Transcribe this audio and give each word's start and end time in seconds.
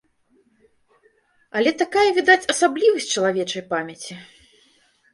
Але 1.61 1.71
такая, 1.83 2.07
відаць, 2.21 2.49
асаблівасць 2.57 3.11
чалавечай 3.17 3.63
памяці. 3.71 4.13